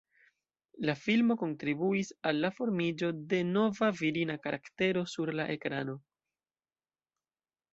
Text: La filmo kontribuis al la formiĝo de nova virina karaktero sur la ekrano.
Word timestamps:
La 0.89 0.93
filmo 1.01 1.35
kontribuis 1.41 2.09
al 2.31 2.39
la 2.45 2.51
formiĝo 2.59 3.09
de 3.35 3.41
nova 3.51 3.91
virina 4.01 4.39
karaktero 4.47 5.05
sur 5.13 5.33
la 5.41 5.47
ekrano. 5.57 5.97